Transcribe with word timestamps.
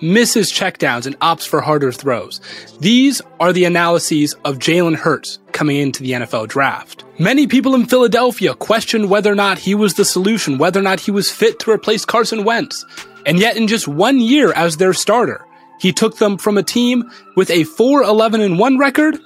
misses 0.00 0.52
checkdowns 0.52 1.06
and 1.06 1.18
opts 1.20 1.46
for 1.46 1.60
harder 1.60 1.92
throws. 1.92 2.40
These 2.80 3.22
are 3.40 3.52
the 3.52 3.64
analyses 3.64 4.34
of 4.44 4.58
Jalen 4.58 4.96
Hurts 4.96 5.38
coming 5.52 5.76
into 5.76 6.02
the 6.02 6.12
NFL 6.12 6.48
draft. 6.48 7.04
Many 7.18 7.46
people 7.46 7.74
in 7.74 7.86
Philadelphia 7.86 8.54
questioned 8.54 9.08
whether 9.08 9.30
or 9.30 9.36
not 9.36 9.58
he 9.58 9.74
was 9.74 9.94
the 9.94 10.04
solution, 10.04 10.58
whether 10.58 10.80
or 10.80 10.82
not 10.82 11.00
he 11.00 11.10
was 11.10 11.30
fit 11.30 11.58
to 11.60 11.70
replace 11.70 12.04
Carson 12.04 12.44
Wentz. 12.44 12.84
And 13.26 13.38
yet 13.38 13.56
in 13.56 13.68
just 13.68 13.88
one 13.88 14.20
year 14.20 14.52
as 14.52 14.76
their 14.76 14.92
starter, 14.92 15.46
he 15.78 15.92
took 15.92 16.18
them 16.18 16.38
from 16.38 16.58
a 16.58 16.62
team 16.62 17.10
with 17.36 17.50
a 17.50 17.64
4-11 17.64 18.58
1 18.58 18.78
record 18.78 19.18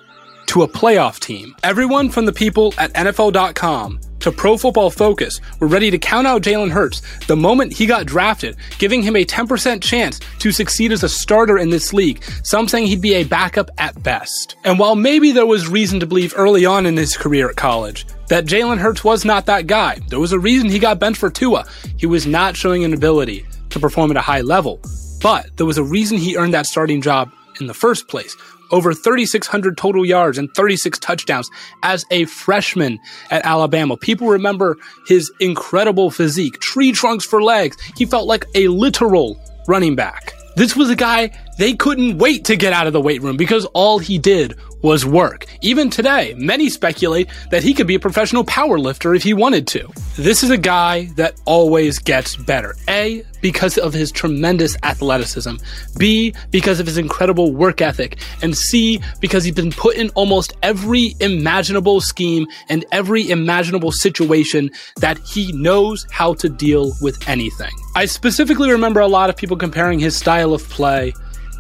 to 0.46 0.62
a 0.62 0.68
playoff 0.68 1.18
team. 1.18 1.54
Everyone 1.62 2.08
from 2.08 2.26
the 2.26 2.32
people 2.32 2.74
at 2.78 2.92
NFL.com 2.94 4.00
to 4.28 4.36
Pro 4.36 4.58
Football 4.58 4.90
Focus 4.90 5.40
were 5.58 5.66
ready 5.66 5.90
to 5.90 5.98
count 5.98 6.26
out 6.26 6.42
Jalen 6.42 6.70
Hurts 6.70 7.00
the 7.26 7.36
moment 7.36 7.72
he 7.72 7.86
got 7.86 8.04
drafted, 8.04 8.56
giving 8.78 9.02
him 9.02 9.16
a 9.16 9.24
10% 9.24 9.82
chance 9.82 10.20
to 10.38 10.52
succeed 10.52 10.92
as 10.92 11.02
a 11.02 11.08
starter 11.08 11.56
in 11.56 11.70
this 11.70 11.94
league, 11.94 12.22
some 12.42 12.68
saying 12.68 12.88
he'd 12.88 13.00
be 13.00 13.14
a 13.14 13.24
backup 13.24 13.70
at 13.78 14.02
best. 14.02 14.56
And 14.64 14.78
while 14.78 14.96
maybe 14.96 15.32
there 15.32 15.46
was 15.46 15.66
reason 15.66 15.98
to 16.00 16.06
believe 16.06 16.34
early 16.36 16.66
on 16.66 16.84
in 16.84 16.96
his 16.96 17.16
career 17.16 17.48
at 17.48 17.56
college 17.56 18.06
that 18.28 18.44
Jalen 18.44 18.76
Hurts 18.76 19.02
was 19.02 19.24
not 19.24 19.46
that 19.46 19.66
guy, 19.66 19.98
there 20.08 20.20
was 20.20 20.32
a 20.32 20.38
reason 20.38 20.68
he 20.68 20.78
got 20.78 20.98
benched 20.98 21.20
for 21.20 21.30
Tua. 21.30 21.64
He 21.96 22.04
was 22.04 22.26
not 22.26 22.54
showing 22.54 22.84
an 22.84 22.92
ability 22.92 23.46
to 23.70 23.80
perform 23.80 24.10
at 24.10 24.18
a 24.18 24.22
high 24.22 24.42
level. 24.42 24.78
But 25.22 25.56
there 25.56 25.66
was 25.66 25.78
a 25.78 25.84
reason 25.84 26.18
he 26.18 26.36
earned 26.36 26.52
that 26.52 26.66
starting 26.66 27.00
job 27.00 27.30
in 27.60 27.66
the 27.66 27.74
first 27.74 28.08
place 28.08 28.36
over 28.70 28.92
3,600 28.92 29.76
total 29.76 30.04
yards 30.04 30.38
and 30.38 30.52
36 30.54 30.98
touchdowns 30.98 31.50
as 31.82 32.04
a 32.10 32.24
freshman 32.26 32.98
at 33.30 33.44
Alabama. 33.44 33.96
People 33.96 34.28
remember 34.28 34.76
his 35.06 35.32
incredible 35.40 36.10
physique, 36.10 36.60
tree 36.60 36.92
trunks 36.92 37.24
for 37.24 37.42
legs. 37.42 37.76
He 37.96 38.04
felt 38.04 38.26
like 38.26 38.44
a 38.54 38.68
literal 38.68 39.40
running 39.66 39.96
back. 39.96 40.34
This 40.56 40.74
was 40.74 40.90
a 40.90 40.96
guy 40.96 41.30
they 41.58 41.74
couldn't 41.74 42.18
wait 42.18 42.44
to 42.46 42.56
get 42.56 42.72
out 42.72 42.86
of 42.86 42.92
the 42.92 43.00
weight 43.00 43.22
room 43.22 43.36
because 43.36 43.64
all 43.66 43.98
he 43.98 44.18
did 44.18 44.56
was 44.82 45.04
work. 45.04 45.46
Even 45.60 45.90
today, 45.90 46.34
many 46.36 46.68
speculate 46.68 47.28
that 47.50 47.62
he 47.62 47.74
could 47.74 47.86
be 47.86 47.94
a 47.94 48.00
professional 48.00 48.44
power 48.44 48.78
lifter 48.78 49.14
if 49.14 49.22
he 49.22 49.34
wanted 49.34 49.66
to. 49.68 49.88
This 50.16 50.42
is 50.42 50.50
a 50.50 50.58
guy 50.58 51.06
that 51.16 51.34
always 51.44 51.98
gets 51.98 52.36
better. 52.36 52.74
A, 52.88 53.22
because 53.40 53.78
of 53.78 53.92
his 53.92 54.10
tremendous 54.10 54.76
athleticism. 54.82 55.56
B, 55.96 56.34
because 56.50 56.80
of 56.80 56.86
his 56.86 56.98
incredible 56.98 57.52
work 57.52 57.80
ethic. 57.80 58.18
And 58.42 58.56
C, 58.56 59.00
because 59.20 59.44
he's 59.44 59.54
been 59.54 59.70
put 59.70 59.96
in 59.96 60.10
almost 60.10 60.52
every 60.62 61.14
imaginable 61.20 62.00
scheme 62.00 62.46
and 62.68 62.84
every 62.92 63.30
imaginable 63.30 63.92
situation 63.92 64.70
that 64.96 65.18
he 65.18 65.52
knows 65.52 66.06
how 66.10 66.34
to 66.34 66.48
deal 66.48 66.92
with 67.00 67.28
anything. 67.28 67.70
I 67.94 68.06
specifically 68.06 68.70
remember 68.70 69.00
a 69.00 69.08
lot 69.08 69.30
of 69.30 69.36
people 69.36 69.56
comparing 69.56 69.98
his 69.98 70.16
style 70.16 70.52
of 70.52 70.68
play 70.68 71.12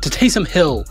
to 0.02 0.10
Taysom 0.10 0.46
Hill 0.46 0.84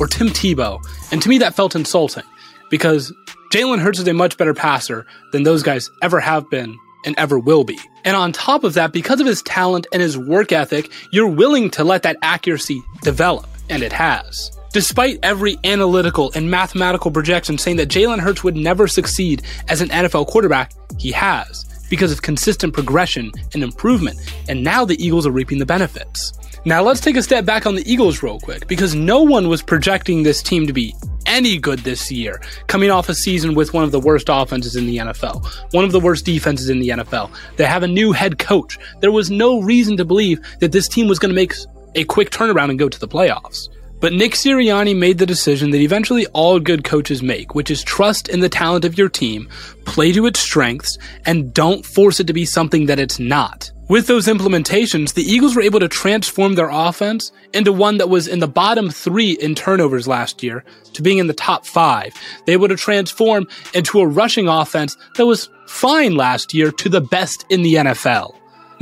or 0.00 0.06
Tim 0.06 0.28
Tebow. 0.28 0.84
And 1.12 1.22
to 1.22 1.28
me, 1.28 1.38
that 1.38 1.54
felt 1.54 1.74
insulting 1.74 2.24
because 2.70 3.12
Jalen 3.52 3.80
Hurts 3.80 4.00
is 4.00 4.08
a 4.08 4.14
much 4.14 4.36
better 4.36 4.54
passer 4.54 5.06
than 5.32 5.42
those 5.42 5.62
guys 5.62 5.90
ever 6.02 6.20
have 6.20 6.48
been 6.50 6.76
and 7.04 7.14
ever 7.18 7.38
will 7.38 7.64
be. 7.64 7.78
And 8.04 8.16
on 8.16 8.32
top 8.32 8.64
of 8.64 8.74
that, 8.74 8.92
because 8.92 9.20
of 9.20 9.26
his 9.26 9.42
talent 9.42 9.86
and 9.92 10.02
his 10.02 10.18
work 10.18 10.52
ethic, 10.52 10.90
you're 11.10 11.28
willing 11.28 11.70
to 11.70 11.84
let 11.84 12.02
that 12.02 12.16
accuracy 12.22 12.82
develop, 13.02 13.46
and 13.68 13.82
it 13.82 13.92
has. 13.92 14.50
Despite 14.72 15.20
every 15.22 15.56
analytical 15.62 16.32
and 16.34 16.50
mathematical 16.50 17.10
projection 17.10 17.58
saying 17.58 17.76
that 17.76 17.88
Jalen 17.88 18.18
Hurts 18.18 18.42
would 18.42 18.56
never 18.56 18.88
succeed 18.88 19.42
as 19.68 19.80
an 19.80 19.88
NFL 19.88 20.26
quarterback, 20.26 20.72
he 20.98 21.12
has 21.12 21.64
because 21.90 22.12
of 22.12 22.22
consistent 22.22 22.72
progression 22.72 23.32
and 23.52 23.62
improvement, 23.62 24.18
and 24.48 24.62
now 24.62 24.84
the 24.84 25.02
Eagles 25.04 25.26
are 25.26 25.32
reaping 25.32 25.58
the 25.58 25.66
benefits. 25.66 26.32
Now 26.66 26.82
let's 26.82 27.00
take 27.00 27.16
a 27.16 27.22
step 27.22 27.44
back 27.44 27.66
on 27.66 27.74
the 27.74 27.90
Eagles 27.90 28.22
real 28.22 28.40
quick 28.40 28.66
because 28.68 28.94
no 28.94 29.22
one 29.22 29.48
was 29.48 29.60
projecting 29.60 30.22
this 30.22 30.42
team 30.42 30.66
to 30.66 30.72
be 30.72 30.94
any 31.26 31.58
good 31.58 31.80
this 31.80 32.10
year, 32.10 32.40
coming 32.68 32.90
off 32.90 33.08
a 33.08 33.14
season 33.14 33.54
with 33.54 33.74
one 33.74 33.84
of 33.84 33.92
the 33.92 34.00
worst 34.00 34.28
offenses 34.30 34.76
in 34.76 34.86
the 34.86 34.96
NFL, 34.96 35.46
one 35.72 35.84
of 35.84 35.92
the 35.92 36.00
worst 36.00 36.24
defenses 36.24 36.70
in 36.70 36.78
the 36.78 36.88
NFL. 36.88 37.30
They 37.56 37.64
have 37.64 37.82
a 37.82 37.88
new 37.88 38.12
head 38.12 38.38
coach. 38.38 38.78
There 39.00 39.12
was 39.12 39.30
no 39.30 39.60
reason 39.60 39.96
to 39.98 40.04
believe 40.04 40.40
that 40.60 40.72
this 40.72 40.88
team 40.88 41.06
was 41.06 41.18
going 41.18 41.30
to 41.30 41.34
make 41.34 41.54
a 41.94 42.04
quick 42.04 42.30
turnaround 42.30 42.70
and 42.70 42.78
go 42.78 42.88
to 42.88 42.98
the 42.98 43.08
playoffs. 43.08 43.68
But 44.04 44.12
Nick 44.12 44.32
Sirianni 44.32 44.94
made 44.94 45.16
the 45.16 45.24
decision 45.24 45.70
that 45.70 45.80
eventually 45.80 46.26
all 46.34 46.60
good 46.60 46.84
coaches 46.84 47.22
make, 47.22 47.54
which 47.54 47.70
is 47.70 47.82
trust 47.82 48.28
in 48.28 48.40
the 48.40 48.50
talent 48.50 48.84
of 48.84 48.98
your 48.98 49.08
team, 49.08 49.48
play 49.86 50.12
to 50.12 50.26
its 50.26 50.40
strengths, 50.40 50.98
and 51.24 51.54
don't 51.54 51.86
force 51.86 52.20
it 52.20 52.26
to 52.26 52.34
be 52.34 52.44
something 52.44 52.84
that 52.84 52.98
it's 52.98 53.18
not. 53.18 53.72
With 53.88 54.06
those 54.06 54.26
implementations, 54.26 55.14
the 55.14 55.22
Eagles 55.22 55.56
were 55.56 55.62
able 55.62 55.80
to 55.80 55.88
transform 55.88 56.54
their 56.54 56.68
offense 56.68 57.32
into 57.54 57.72
one 57.72 57.96
that 57.96 58.10
was 58.10 58.28
in 58.28 58.40
the 58.40 58.46
bottom 58.46 58.90
three 58.90 59.38
in 59.40 59.54
turnovers 59.54 60.06
last 60.06 60.42
year 60.42 60.66
to 60.92 61.00
being 61.00 61.16
in 61.16 61.26
the 61.26 61.32
top 61.32 61.64
five. 61.64 62.12
They 62.44 62.58
were 62.58 62.68
to 62.68 62.76
transform 62.76 63.48
into 63.72 64.00
a 64.00 64.06
rushing 64.06 64.48
offense 64.48 64.98
that 65.16 65.24
was 65.24 65.48
fine 65.66 66.14
last 66.14 66.52
year 66.52 66.70
to 66.72 66.90
the 66.90 67.00
best 67.00 67.46
in 67.48 67.62
the 67.62 67.76
NFL. 67.76 68.34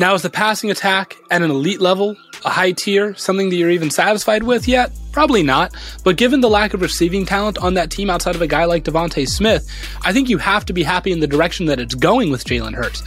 Now, 0.02 0.14
is 0.14 0.22
the 0.22 0.30
passing 0.30 0.72
attack 0.72 1.16
at 1.30 1.42
an 1.42 1.52
elite 1.52 1.80
level, 1.80 2.16
a 2.44 2.50
high 2.50 2.72
tier, 2.72 3.14
something 3.14 3.50
that 3.50 3.54
you're 3.54 3.70
even 3.70 3.88
satisfied 3.88 4.42
with 4.42 4.66
yet? 4.66 4.90
Probably 5.12 5.44
not. 5.44 5.76
But 6.02 6.16
given 6.16 6.40
the 6.40 6.50
lack 6.50 6.74
of 6.74 6.80
receiving 6.80 7.24
talent 7.24 7.56
on 7.58 7.74
that 7.74 7.92
team 7.92 8.10
outside 8.10 8.34
of 8.34 8.42
a 8.42 8.48
guy 8.48 8.64
like 8.64 8.82
DeVonta 8.82 9.28
Smith, 9.28 9.64
I 10.02 10.12
think 10.12 10.28
you 10.28 10.38
have 10.38 10.66
to 10.66 10.72
be 10.72 10.82
happy 10.82 11.12
in 11.12 11.20
the 11.20 11.28
direction 11.28 11.66
that 11.66 11.78
it's 11.78 11.94
going 11.94 12.32
with 12.32 12.42
Jalen 12.42 12.74
Hurts. 12.74 13.04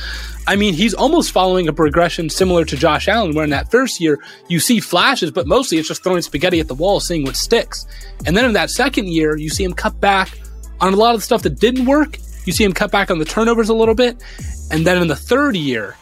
I 0.47 0.55
mean, 0.55 0.73
he's 0.73 0.93
almost 0.93 1.33
following 1.33 1.67
a 1.67 1.73
progression 1.73 2.29
similar 2.29 2.63
to 2.63 2.77
Josh 2.77 3.09
Allen, 3.09 3.35
where 3.35 3.43
in 3.43 3.49
that 3.49 3.69
first 3.69 3.99
year 3.99 4.17
you 4.47 4.61
see 4.61 4.79
flashes, 4.79 5.31
but 5.31 5.47
mostly 5.47 5.77
it's 5.77 5.89
just 5.89 6.01
throwing 6.01 6.21
spaghetti 6.21 6.61
at 6.61 6.69
the 6.69 6.75
wall, 6.75 7.01
seeing 7.01 7.25
what 7.25 7.35
sticks. 7.35 7.85
And 8.25 8.37
then 8.37 8.45
in 8.45 8.53
that 8.53 8.69
second 8.69 9.09
year, 9.09 9.35
you 9.35 9.49
see 9.49 9.65
him 9.65 9.73
cut 9.73 9.99
back 9.99 10.39
on 10.79 10.93
a 10.93 10.95
lot 10.95 11.13
of 11.13 11.19
the 11.19 11.25
stuff 11.25 11.41
that 11.41 11.59
didn't 11.59 11.87
work. 11.87 12.19
You 12.45 12.53
see 12.53 12.63
him 12.63 12.71
cut 12.71 12.89
back 12.89 13.11
on 13.11 13.19
the 13.19 13.25
turnovers 13.25 13.67
a 13.67 13.75
little 13.75 13.95
bit. 13.95 14.23
And 14.71 14.87
then 14.87 15.01
in 15.01 15.09
the 15.09 15.15
third 15.17 15.57
year, 15.57 15.97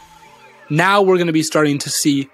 now 0.70 1.02
we're 1.02 1.16
going 1.16 1.28
to 1.28 1.32
be 1.32 1.42
starting 1.42 1.78
to 1.78 1.90
see 1.90 2.28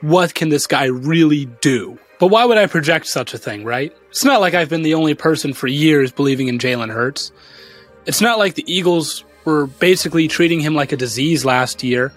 what 0.00 0.34
can 0.34 0.48
this 0.48 0.66
guy 0.66 0.86
really 0.86 1.46
do. 1.60 1.98
But 2.18 2.28
why 2.28 2.44
would 2.44 2.58
I 2.58 2.66
project 2.66 3.06
such 3.06 3.34
a 3.34 3.38
thing, 3.38 3.64
right? 3.64 3.94
It's 4.10 4.24
not 4.24 4.40
like 4.40 4.54
I've 4.54 4.68
been 4.68 4.82
the 4.82 4.94
only 4.94 5.14
person 5.14 5.52
for 5.52 5.66
years 5.66 6.12
believing 6.12 6.48
in 6.48 6.58
Jalen 6.58 6.92
Hurts. 6.92 7.32
It's 8.06 8.20
not 8.20 8.38
like 8.38 8.54
the 8.54 8.72
Eagles 8.72 9.24
were 9.44 9.66
basically 9.66 10.28
treating 10.28 10.60
him 10.60 10.74
like 10.74 10.92
a 10.92 10.96
disease 10.96 11.44
last 11.44 11.82
year, 11.82 12.12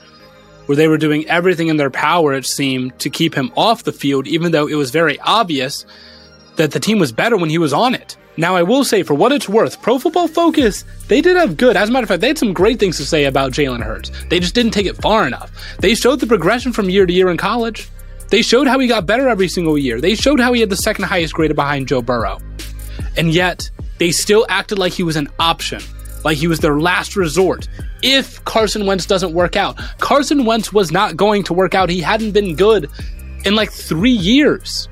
where 0.65 0.75
they 0.75 0.87
were 0.87 0.97
doing 0.97 1.27
everything 1.27 1.67
in 1.67 1.77
their 1.77 1.89
power, 1.89 2.33
it 2.33 2.45
seemed, 2.45 2.97
to 2.99 3.09
keep 3.09 3.33
him 3.33 3.51
off 3.55 3.83
the 3.83 3.91
field, 3.91 4.27
even 4.27 4.51
though 4.51 4.67
it 4.67 4.75
was 4.75 4.91
very 4.91 5.19
obvious 5.19 5.85
that 6.55 6.71
the 6.71 6.79
team 6.79 6.99
was 6.99 7.11
better 7.11 7.37
when 7.37 7.49
he 7.49 7.57
was 7.57 7.73
on 7.73 7.95
it. 7.95 8.17
Now, 8.37 8.55
I 8.55 8.63
will 8.63 8.83
say, 8.83 9.03
for 9.03 9.13
what 9.13 9.31
it's 9.31 9.47
worth, 9.47 9.81
Pro 9.81 9.97
Football 9.97 10.27
Focus, 10.27 10.83
they 11.07 11.21
did 11.21 11.37
have 11.37 11.55
good. 11.55 11.77
As 11.77 11.89
a 11.89 11.91
matter 11.91 12.03
of 12.03 12.09
fact, 12.09 12.21
they 12.21 12.27
had 12.27 12.37
some 12.37 12.51
great 12.53 12.79
things 12.79 12.97
to 12.97 13.05
say 13.05 13.25
about 13.25 13.53
Jalen 13.53 13.81
Hurts. 13.81 14.11
They 14.29 14.39
just 14.39 14.53
didn't 14.53 14.73
take 14.73 14.85
it 14.85 14.97
far 14.97 15.25
enough. 15.25 15.51
They 15.79 15.95
showed 15.95 16.19
the 16.19 16.27
progression 16.27 16.73
from 16.73 16.89
year 16.89 17.05
to 17.05 17.13
year 17.13 17.29
in 17.29 17.37
college. 17.37 17.89
They 18.31 18.41
showed 18.41 18.67
how 18.67 18.79
he 18.79 18.87
got 18.87 19.05
better 19.05 19.29
every 19.29 19.47
single 19.47 19.77
year. 19.77 20.01
They 20.01 20.15
showed 20.15 20.39
how 20.39 20.51
he 20.51 20.59
had 20.59 20.69
the 20.69 20.75
second 20.75 21.05
highest 21.05 21.33
grade 21.33 21.55
behind 21.55 21.87
Joe 21.87 22.01
Burrow. 22.01 22.39
And 23.15 23.33
yet, 23.33 23.69
they 23.99 24.11
still 24.11 24.45
acted 24.49 24.79
like 24.79 24.91
he 24.91 25.03
was 25.03 25.15
an 25.15 25.29
option, 25.39 25.81
like 26.25 26.37
he 26.37 26.47
was 26.47 26.59
their 26.59 26.79
last 26.79 27.15
resort. 27.15 27.69
If 28.03 28.43
Carson 28.43 28.85
Wentz 28.85 29.05
doesn't 29.05 29.33
work 29.33 29.55
out, 29.55 29.79
Carson 29.99 30.43
Wentz 30.43 30.73
was 30.73 30.91
not 30.91 31.15
going 31.15 31.43
to 31.43 31.53
work 31.53 31.73
out. 31.73 31.89
He 31.89 32.01
hadn't 32.01 32.31
been 32.31 32.55
good 32.55 32.89
in 33.45 33.55
like 33.55 33.71
three 33.71 34.11
years 34.11 34.89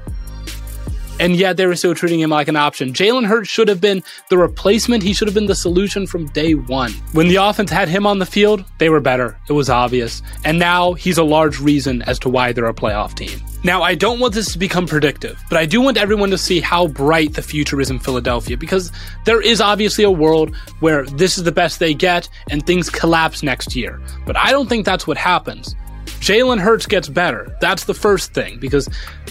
and 1.19 1.35
yet 1.35 1.57
they 1.57 1.65
were 1.65 1.75
still 1.75 1.95
treating 1.95 2.19
him 2.19 2.29
like 2.29 2.47
an 2.47 2.55
option. 2.55 2.93
Jalen 2.93 3.25
Hurts 3.25 3.49
should 3.49 3.67
have 3.67 3.81
been 3.81 4.03
the 4.29 4.37
replacement. 4.37 5.03
He 5.03 5.13
should 5.13 5.27
have 5.27 5.35
been 5.35 5.45
the 5.45 5.55
solution 5.55 6.07
from 6.07 6.27
day 6.27 6.55
one. 6.55 6.91
When 7.13 7.27
the 7.27 7.37
offense 7.37 7.71
had 7.71 7.87
him 7.87 8.05
on 8.05 8.19
the 8.19 8.25
field, 8.25 8.63
they 8.79 8.89
were 8.89 8.99
better. 8.99 9.37
It 9.49 9.53
was 9.53 9.69
obvious. 9.69 10.21
And 10.43 10.59
now 10.59 10.93
he's 10.93 11.17
a 11.17 11.23
large 11.23 11.59
reason 11.59 12.01
as 12.03 12.19
to 12.19 12.29
why 12.29 12.51
they're 12.51 12.65
a 12.65 12.73
playoff 12.73 13.15
team. 13.15 13.39
Now, 13.65 13.81
I 13.81 13.95
don't 13.95 14.19
want 14.19 14.33
this 14.33 14.51
to 14.51 14.59
become 14.59 14.87
predictive, 14.87 15.41
but 15.49 15.57
I 15.57 15.65
do 15.65 15.79
want 15.79 15.97
everyone 15.97 16.29
to 16.31 16.37
see 16.37 16.59
how 16.59 16.87
bright 16.87 17.35
the 17.35 17.41
future 17.41 17.79
is 17.79 17.89
in 17.89 17.97
Philadelphia 17.97 18.57
because 18.57 18.91
there 19.23 19.39
is 19.39 19.61
obviously 19.61 20.03
a 20.03 20.11
world 20.11 20.53
where 20.81 21.05
this 21.05 21.37
is 21.37 21.45
the 21.45 21.51
best 21.53 21.79
they 21.79 21.93
get 21.93 22.27
and 22.49 22.65
things 22.65 22.89
collapse 22.89 23.41
next 23.41 23.73
year. 23.73 24.01
But 24.25 24.35
I 24.35 24.51
don't 24.51 24.67
think 24.67 24.85
that's 24.85 25.07
what 25.07 25.15
happens. 25.15 25.75
Jalen 26.05 26.59
Hurts 26.59 26.85
gets 26.85 27.09
better. 27.09 27.55
That's 27.59 27.85
the 27.85 27.93
first 27.93 28.33
thing 28.33 28.59
because 28.59 28.87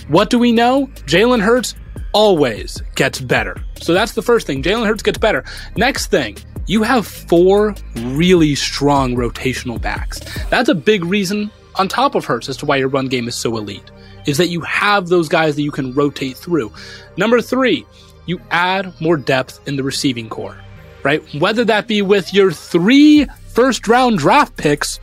what 0.08 0.30
do 0.30 0.38
we 0.38 0.52
know? 0.52 0.88
Jalen 1.06 1.40
Hurts 1.40 1.74
always 2.12 2.82
gets 2.94 3.20
better. 3.20 3.56
So 3.80 3.94
that's 3.94 4.12
the 4.12 4.22
first 4.22 4.46
thing. 4.46 4.62
Jalen 4.62 4.86
Hurts 4.86 5.02
gets 5.02 5.18
better. 5.18 5.44
Next 5.76 6.08
thing, 6.08 6.36
you 6.66 6.82
have 6.82 7.06
four 7.06 7.74
really 7.96 8.54
strong 8.54 9.14
rotational 9.16 9.80
backs. 9.80 10.20
That's 10.50 10.68
a 10.68 10.74
big 10.74 11.04
reason 11.04 11.50
on 11.76 11.88
top 11.88 12.14
of 12.14 12.24
Hurts 12.24 12.48
as 12.48 12.56
to 12.58 12.66
why 12.66 12.76
your 12.76 12.88
run 12.88 13.06
game 13.08 13.28
is 13.28 13.34
so 13.34 13.56
elite. 13.56 13.90
Is 14.26 14.36
that 14.38 14.48
you 14.48 14.60
have 14.60 15.08
those 15.08 15.28
guys 15.28 15.56
that 15.56 15.62
you 15.62 15.72
can 15.72 15.92
rotate 15.94 16.36
through. 16.36 16.72
Number 17.16 17.40
three, 17.40 17.84
you 18.26 18.40
add 18.50 18.92
more 19.00 19.16
depth 19.16 19.66
in 19.66 19.76
the 19.76 19.82
receiving 19.82 20.28
corps, 20.28 20.56
right? 21.02 21.22
Whether 21.34 21.64
that 21.64 21.88
be 21.88 22.02
with 22.02 22.32
your 22.32 22.52
three 22.52 23.26
first 23.48 23.88
round 23.88 24.18
draft 24.18 24.56
picks 24.56 25.00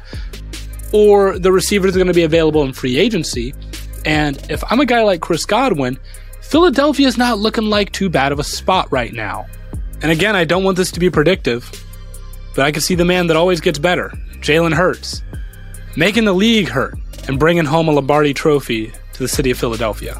or 0.91 1.37
the 1.37 1.51
receivers 1.51 1.95
are 1.95 1.99
going 1.99 2.07
to 2.07 2.13
be 2.13 2.23
available 2.23 2.63
in 2.63 2.73
free 2.73 2.97
agency. 2.97 3.53
And 4.05 4.37
if 4.49 4.63
I'm 4.71 4.79
a 4.79 4.85
guy 4.85 5.03
like 5.03 5.21
Chris 5.21 5.45
Godwin, 5.45 5.99
Philadelphia 6.41 7.07
is 7.07 7.17
not 7.17 7.37
looking 7.37 7.65
like 7.65 7.91
too 7.91 8.09
bad 8.09 8.31
of 8.31 8.39
a 8.39 8.43
spot 8.43 8.91
right 8.91 9.13
now. 9.13 9.45
And 10.01 10.11
again, 10.11 10.35
I 10.35 10.45
don't 10.45 10.63
want 10.63 10.77
this 10.77 10.91
to 10.93 10.99
be 10.99 11.09
predictive, 11.09 11.69
but 12.55 12.65
I 12.65 12.71
can 12.71 12.81
see 12.81 12.95
the 12.95 13.05
man 13.05 13.27
that 13.27 13.37
always 13.37 13.61
gets 13.61 13.77
better, 13.77 14.11
Jalen 14.39 14.73
Hurts, 14.73 15.21
making 15.95 16.25
the 16.25 16.33
league 16.33 16.69
hurt 16.69 16.95
and 17.27 17.37
bringing 17.37 17.65
home 17.65 17.87
a 17.87 17.91
Lombardi 17.91 18.33
trophy 18.33 18.91
to 19.13 19.19
the 19.19 19.27
city 19.27 19.51
of 19.51 19.59
Philadelphia. 19.59 20.19